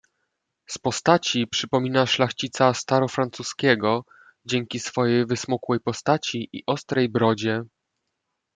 [0.67, 4.03] "Z postaci przypomina szlachcica starofrancuskiego,
[4.45, 7.63] dzięki swojej wysmukłej postaci i ostrej brodzie."